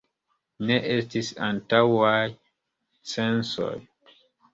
Ne 0.69 0.77
estis 0.93 1.29
antaŭaj 1.47 2.15
censoj. 3.13 3.69